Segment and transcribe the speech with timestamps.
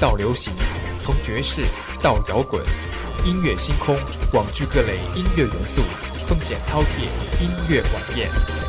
[0.00, 0.52] 到流行，
[1.00, 1.62] 从爵士
[2.00, 2.62] 到摇滚，
[3.24, 3.94] 音乐星空，
[4.32, 5.82] 网聚各类音乐元素，
[6.26, 8.67] 奉献饕餮音乐晚宴。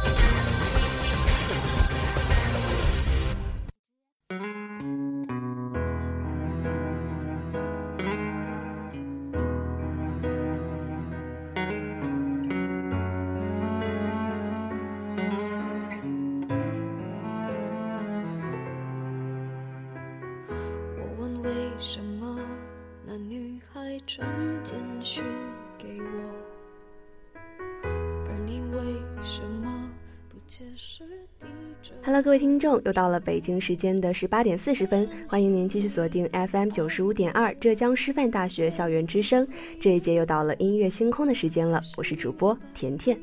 [32.01, 39.45] Hello，各位听众，又到了北京时间的十八点四十分，欢迎您继续锁定 FM 九十五点二浙江师范大学校园之声。
[39.81, 43.19] 这一节又到了音乐星空的时间了，我是主播甜甜。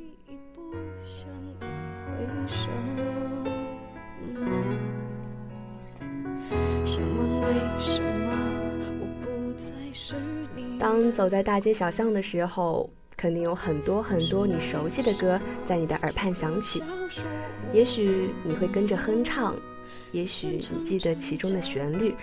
[10.79, 12.89] 当走在大街小巷的时候。
[13.17, 16.83] 肯定有很多很多你熟悉的歌在你的耳畔响起，
[17.73, 19.57] 也许你会跟着哼唱，
[20.13, 22.15] 也许你记得其中的旋律。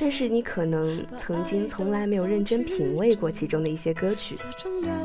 [0.00, 4.34] 但是你可能曾经从来没有认真品味过其中的一些歌曲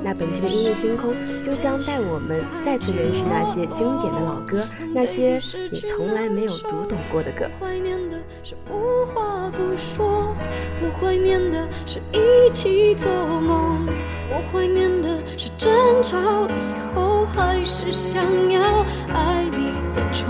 [0.02, 5.38] 那本期的音乐星空就将带我们再次认识那些经典的老歌那些
[5.70, 10.34] 你从来没有读懂过的歌怀念的是无话不说
[10.82, 13.86] 我怀念的是一起做梦
[14.30, 16.18] 我怀念的是争吵
[16.48, 20.30] 以后还是想要爱你的冲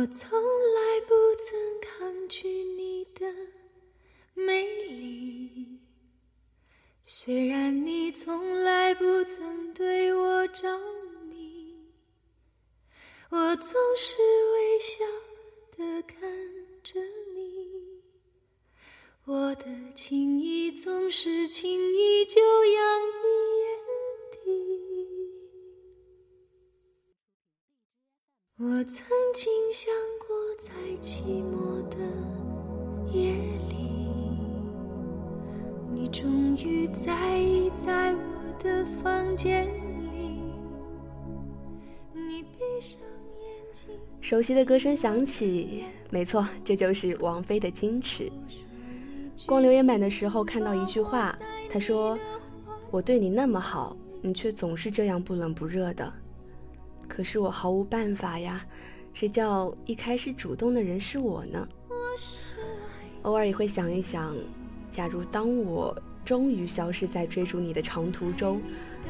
[0.01, 3.27] 我从来不曾抗拒你的
[4.33, 5.79] 魅力，
[7.03, 10.67] 虽然你从来不曾对我着
[11.29, 11.75] 迷，
[13.29, 14.17] 我总是
[14.55, 15.05] 微笑
[15.77, 16.17] 的看
[16.81, 16.99] 着
[17.35, 18.01] 你，
[19.25, 21.90] 我的情意总是轻。
[44.19, 48.25] 熟悉的歌声响起，没错，这就是王菲的《矜持》。
[49.45, 51.37] 逛留言板的时候看到一句话，
[51.71, 52.19] 他说
[52.91, 56.11] ：“我对你那么好，你却总是这样不冷不热的，
[57.07, 58.65] 可是我毫无办法呀，
[59.13, 61.65] 谁叫一开始主动的人是我呢？”
[63.23, 64.35] 偶尔也会想一想，
[64.89, 68.61] 假如当我终于消失在追逐你的长途中。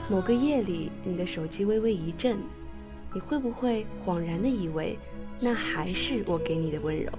[0.09, 2.37] 某个夜里，你的手机微微一震，
[3.13, 4.97] 你会不会恍然的以为，
[5.39, 7.11] 那还是我给你的温柔？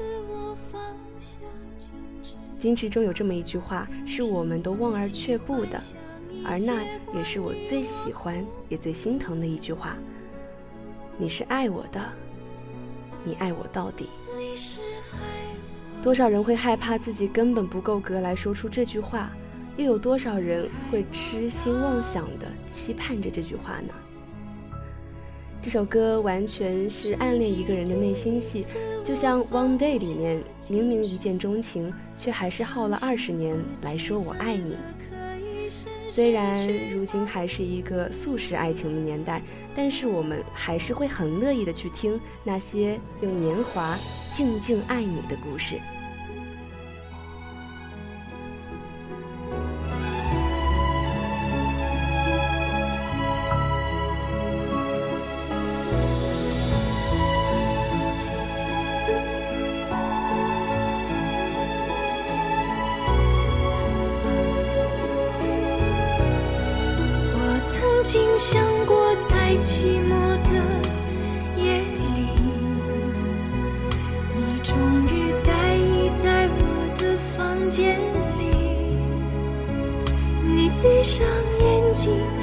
[2.64, 5.80] 《矜持》中有这么一句话，是我们都望而却步的，
[6.44, 6.82] 而那
[7.16, 9.96] 也是我最喜欢也最心疼的一句话
[11.18, 12.00] ：“你是爱我的，
[13.24, 14.08] 你爱我到底。”
[16.04, 19.32] 多少人会害怕自己根本不够格来说出这句话？
[19.78, 23.94] 又有多少人会痴心妄想的期盼着这句话呢？
[25.62, 28.66] 这首歌完全是暗恋一个人的内心戏，
[29.04, 34.76] 就像《One Day》里面，明明一见钟情，却还是耗了二十年来说“我爱你”。
[36.10, 39.40] 虽然如今还是一个速食爱情的年代，
[39.74, 43.96] 但是我们还是会很乐意的去听那些用年华
[44.34, 45.76] 静静爱你的故事。
[81.02, 81.26] 闭上
[81.58, 82.41] 眼睛。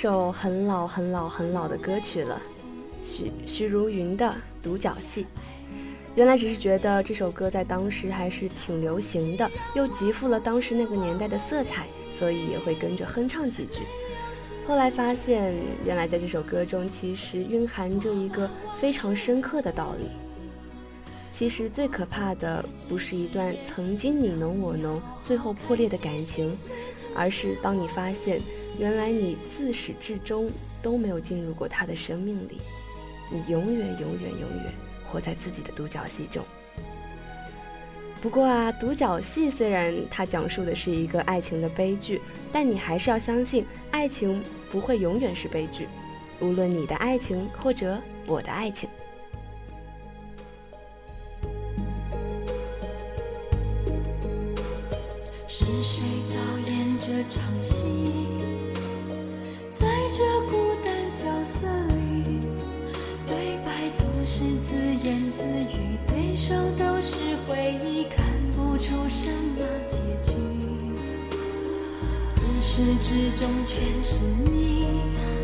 [0.00, 2.40] 首很老很老很老的歌曲了，
[3.04, 4.24] 徐徐如云的
[4.64, 5.24] 《独角戏》。
[6.14, 11.86] 原来只是觉得这首歌在当时还是挺流行的，又极富了当时那个年代的色彩，
[12.18, 13.80] 所以也会跟着哼唱几句。
[14.66, 15.54] 后来发现，
[15.84, 20.06] 原来在这首歌中其实蕴含着一个非常深刻的道理。
[21.30, 26.56] 其实最可怕的不是一段曾经你侬我侬最后破裂的感情，
[27.14, 28.40] 而是当你发现。
[28.80, 32.58] 原来你自始至终都没有进入过他的生命里，
[33.30, 34.72] 你永远永远永远
[35.06, 36.42] 活在自己的独角戏中。
[38.22, 45.86] 不过啊，独角戏虽然它讲述的是一个爱情的悲剧，但你还是要相信，爱情不会永远是悲剧，
[46.40, 48.88] 无论你的爱情或者我的爱情。
[55.46, 56.02] 是谁
[56.34, 58.09] 导演这场戏？
[60.22, 62.40] 这孤单角色里，
[63.26, 67.14] 对白总是自言自语，对手都是
[67.48, 68.22] 回忆，看
[68.54, 70.32] 不出什么结局。
[72.34, 75.39] 自始至终全是你。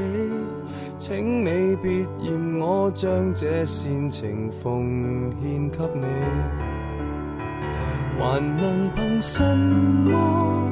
[0.98, 6.69] 请你别嫌我将这煽情奉献给你。
[8.20, 10.70] 还能凭什么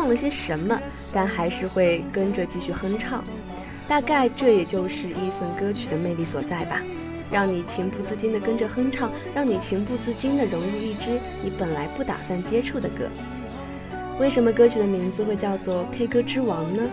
[0.00, 0.80] 唱了些什么，
[1.12, 3.24] 但还是会跟着继续哼唱，
[3.88, 6.80] 大概这也就是一份歌曲的魅力所在吧，
[7.32, 13.08] 让你情不自禁的跟着哼唱，让你情不自禁的融入一支你本来不打算接触的歌。
[14.20, 16.84] 为什么歌曲的名字会叫做《K 歌之王》呢？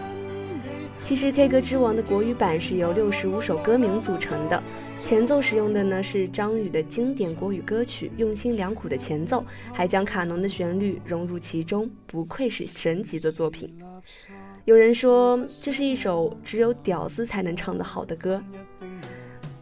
[1.05, 4.61] 其实《K 歌之王》的国语版是由六十五首歌名组成的，
[4.97, 13.71] 前奏使用的呢是张宇的经典国语歌曲，用心良苦的前奏，还将卡农的旋律融入其中，不愧是神级的作品。
[14.65, 18.43] 有人说这是一首只有屌丝才能唱得好的歌，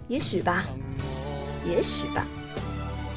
[0.08, 0.64] 也许吧，
[1.70, 2.26] 也许吧，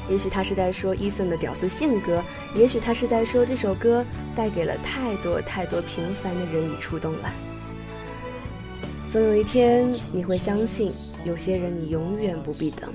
[0.09, 2.21] 也许他是在说伊森的屌丝性格，
[2.53, 4.03] 也许他是在说这首歌
[4.35, 7.33] 带给了太多太多平凡的人以触动了。
[9.09, 10.91] 总有一天你会相信
[11.23, 12.93] 有些人你永远不必等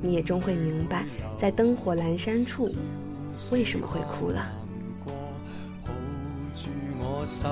[0.00, 1.04] 你也终会明白
[1.36, 2.72] 在灯火阑珊处
[3.50, 4.48] 为什么会哭了
[5.06, 5.12] 握
[6.54, 6.68] 住
[7.00, 7.48] 我手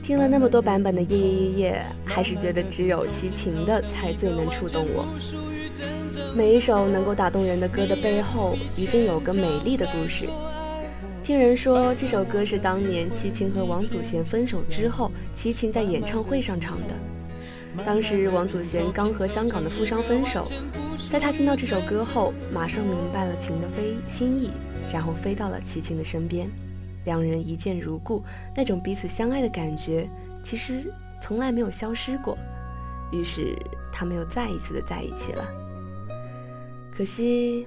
[0.02, 5.06] 听了那么多版本的《夜夜夜》，还是觉得只有齐秦的才最能触动我。
[6.35, 10.28] 每一首能够打动人的歌的背后，一定有个美丽的故事。
[11.24, 16.94] 听人说，这首歌是当年齐秦和王祖贤分手之后，齐秦在演唱会上唱的。
[17.85, 20.46] 当时王祖贤刚和香港的富商分手。
[21.08, 24.50] 在他听到这首歌后，马上明白了琴的飞心意，
[24.92, 26.48] 然后飞到了齐秦的身边，
[27.04, 28.22] 两人一见如故，
[28.54, 30.08] 那种彼此相爱的感觉
[30.42, 32.36] 其实从来没有消失过。
[33.10, 33.56] 于是
[33.92, 35.48] 他们又再一次的在一起了。
[36.96, 37.66] 可惜，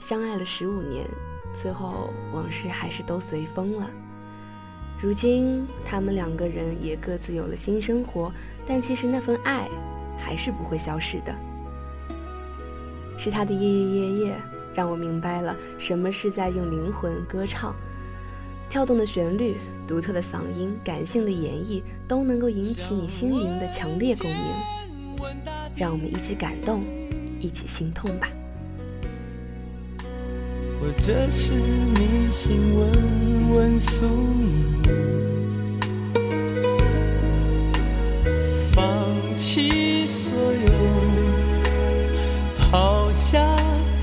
[0.00, 1.06] 相爱了十五年，
[1.54, 3.88] 最后往事还是都随风了。
[5.00, 8.30] 如今他们两个人也各自有了新生活，
[8.66, 9.66] 但其实那份爱
[10.18, 11.34] 还是不会消失的。
[13.22, 14.34] 是他的夜夜夜夜，
[14.74, 17.72] 让我明白了什么是在用灵魂歌唱，
[18.68, 25.22] 跳动的旋律、独特的嗓音、感性的演绎，都能够引起你心灵的强烈共鸣。
[25.76, 26.82] 让我们一起感动，
[27.38, 28.26] 一起心痛吧。
[30.80, 34.04] 我这是迷信，问问宿
[34.34, 34.64] 命，
[38.74, 41.11] 放弃所有。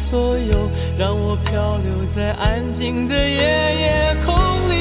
[0.09, 0.53] 所有
[0.97, 4.75] 让我漂流在安静的夜夜空里。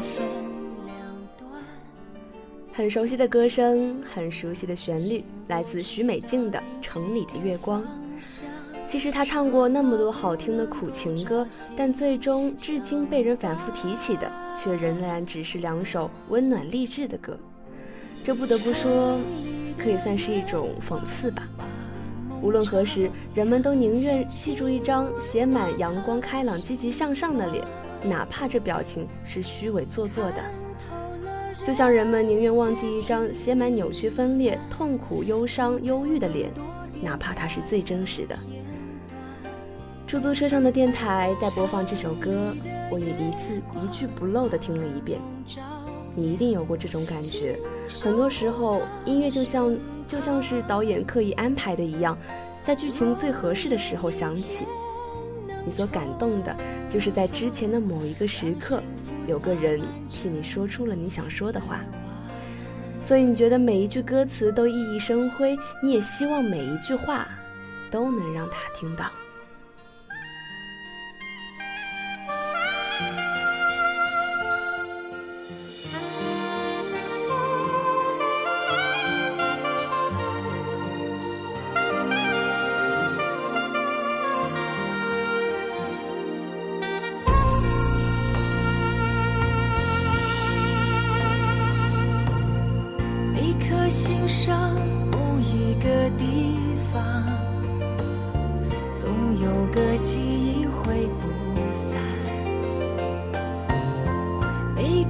[2.73, 7.83] 很熟悉的歌声，很熟悉的旋律，来自许美静的《城里的月光》。
[8.87, 17.37] 其实她唱过那么多好听的苦情歌，但最终至今被人反复提起的，却仍然只是两首温暖励志的歌。
[18.23, 19.19] 这不得不说，
[19.77, 21.45] 可以算是一种讽刺吧。
[22.41, 27.63] 无论何时，人们都宁愿记住一张写满阳光、开朗、积极向上的脸，
[28.01, 30.60] 哪怕这表情是虚伪做作的。
[31.63, 36.49] 就像人们宁愿忘记一张写满扭曲、分裂、痛苦、忧伤、忧郁的脸，
[37.03, 38.35] 哪怕它是最真实的。
[40.07, 42.55] 出租车上的电台在播放这首歌，
[42.91, 45.19] 我也一字一句不漏地听了一遍。
[46.15, 47.57] 你一定有过这种感觉，
[48.01, 52.17] 很多时候音乐就像就像是导演刻意安排的一样，
[52.63, 54.65] 在剧情最合适的时候响起。
[55.63, 56.53] 你所感动的，
[56.89, 58.81] 就是在之前的某一个时刻。
[59.31, 61.79] 有个人替你说出了你想说的话，
[63.05, 67.25] 所以你觉得每一句歌词都熠熠生辉，你也希望每一句话
[67.89, 69.05] 都能让他听到。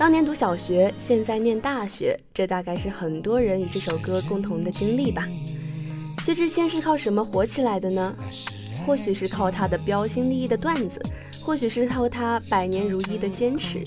[0.00, 5.28] 当年读小学，现在念大学，这大概是很多人与这首歌共同的经历吧。
[6.24, 8.16] 薛之谦是靠什么火起来的呢？
[8.86, 11.02] 或许是靠他的标新立异的段子，
[11.44, 13.80] 或许是靠他百年如一的坚持，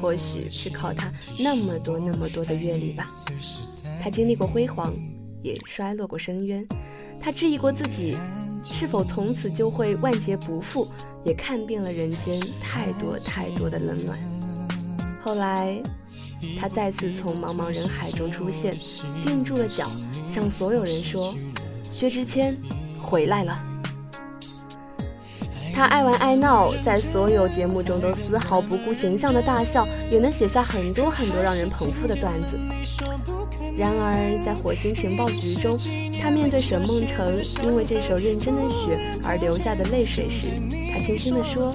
[0.00, 3.08] 或许是靠他那么多那么多的阅历吧。
[4.00, 4.94] 他经历过辉煌，
[5.42, 6.62] 也衰落过深渊；
[7.20, 8.16] 他质疑过自己
[8.62, 10.86] 是否从此就会万劫不复，
[11.24, 14.16] 也看遍了人间太多太多的冷暖。
[15.26, 15.82] 后来，
[16.60, 18.76] 他再次从茫茫人海中出现，
[19.26, 19.84] 定住了脚，
[20.28, 21.34] 向所有人说
[21.90, 22.56] ：“薛之谦
[23.02, 23.60] 回来了。”
[25.74, 32.48] 他爱玩爱闹，在所有节目中都丝毫不顾形象的大笑，也能写下很多很多让人捧腹的段子。
[33.76, 35.76] 然而，在《火星情报局》中，
[36.22, 40.46] 他面对沈梦辰因为这首认真的雪而流下的泪水时，
[40.92, 41.74] 他轻轻地说。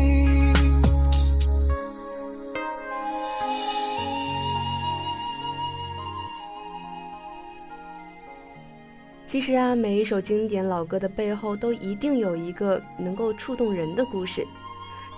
[9.31, 14.45] 其实啊，每一首经典老歌的背后都一定有一个能够触动人的故事，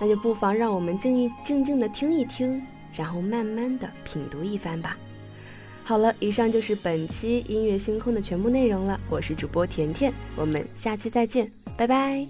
[0.00, 2.62] 那就不妨让我们静一静静的听一听，
[2.94, 4.96] 然后慢慢的品读一番吧。
[5.82, 9.00] 好了，以上就是本期音乐星空的全部内容了。
[9.10, 12.24] 我是主播甜甜，我们下期再见，拜拜。